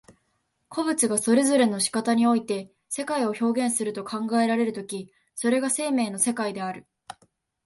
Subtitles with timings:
[0.67, 6.87] 個物がそれぞれの仕方において世界を表現すると考えられる時、それが生命の世界である。